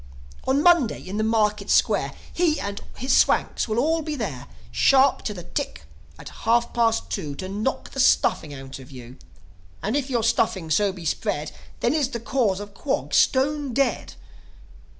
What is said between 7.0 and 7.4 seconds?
two,